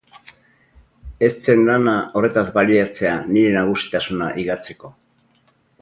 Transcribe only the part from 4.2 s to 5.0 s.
higatzeko.